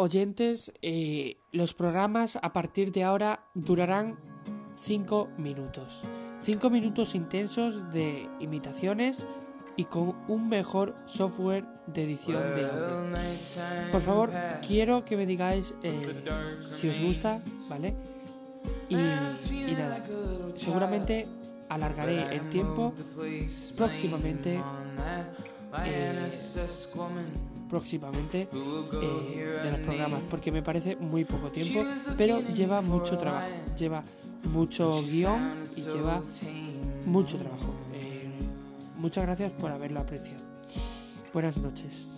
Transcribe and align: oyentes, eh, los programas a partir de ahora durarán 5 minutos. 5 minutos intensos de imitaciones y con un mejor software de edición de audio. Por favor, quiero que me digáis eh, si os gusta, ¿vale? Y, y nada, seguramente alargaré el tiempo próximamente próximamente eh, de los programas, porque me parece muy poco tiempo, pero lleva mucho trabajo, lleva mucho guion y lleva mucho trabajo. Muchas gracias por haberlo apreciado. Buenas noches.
oyentes, 0.00 0.72
eh, 0.80 1.36
los 1.52 1.74
programas 1.74 2.38
a 2.40 2.52
partir 2.54 2.90
de 2.90 3.04
ahora 3.04 3.44
durarán 3.54 4.18
5 4.76 5.28
minutos. 5.36 6.00
5 6.40 6.70
minutos 6.70 7.14
intensos 7.14 7.92
de 7.92 8.26
imitaciones 8.40 9.26
y 9.76 9.84
con 9.84 10.16
un 10.26 10.48
mejor 10.48 10.94
software 11.04 11.66
de 11.86 12.04
edición 12.04 12.42
de 12.54 12.64
audio. 12.64 13.92
Por 13.92 14.00
favor, 14.00 14.30
quiero 14.66 15.04
que 15.04 15.18
me 15.18 15.26
digáis 15.26 15.74
eh, 15.82 16.24
si 16.78 16.88
os 16.88 16.98
gusta, 16.98 17.42
¿vale? 17.68 17.94
Y, 18.88 18.94
y 18.94 19.74
nada, 19.76 20.02
seguramente 20.56 21.28
alargaré 21.68 22.34
el 22.34 22.48
tiempo 22.48 22.94
próximamente 23.76 24.58
próximamente 27.68 28.48
eh, 28.52 29.60
de 29.62 29.70
los 29.70 29.80
programas, 29.80 30.20
porque 30.28 30.50
me 30.50 30.62
parece 30.62 30.96
muy 30.96 31.24
poco 31.24 31.50
tiempo, 31.50 31.84
pero 32.16 32.40
lleva 32.40 32.80
mucho 32.80 33.16
trabajo, 33.16 33.48
lleva 33.78 34.02
mucho 34.52 35.02
guion 35.02 35.62
y 35.76 35.80
lleva 35.82 36.22
mucho 37.06 37.38
trabajo. 37.38 37.74
Muchas 38.96 39.24
gracias 39.24 39.52
por 39.52 39.70
haberlo 39.70 40.00
apreciado. 40.00 40.44
Buenas 41.32 41.56
noches. 41.56 42.08